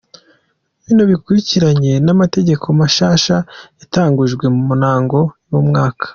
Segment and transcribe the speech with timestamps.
[0.85, 3.35] Bino bikurikiranye n'amategeko mashasha
[3.79, 6.05] yatangujwe mu ntango y'umwaka.